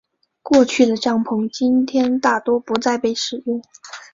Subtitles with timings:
[0.41, 3.61] 过去的帐篷今天大多不再被使用。